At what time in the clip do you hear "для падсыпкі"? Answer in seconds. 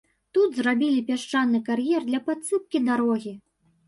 2.07-2.81